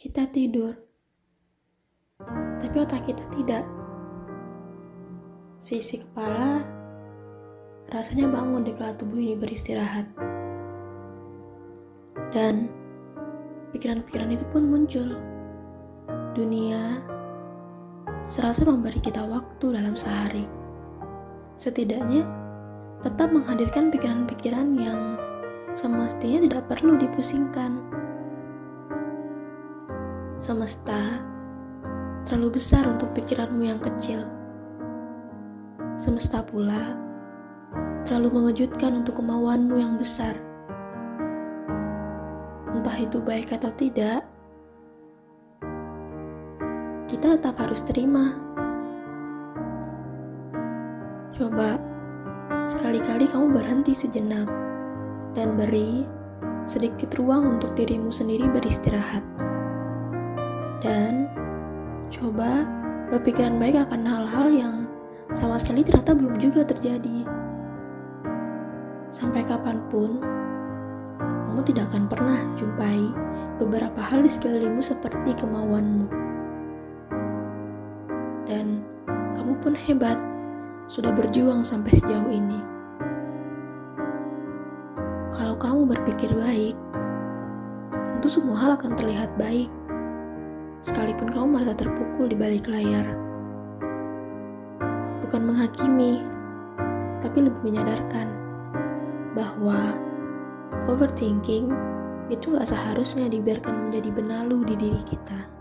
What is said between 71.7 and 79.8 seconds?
akan pernah jumpai beberapa hal di sekelilingmu seperti kemauanmu dan kamu pun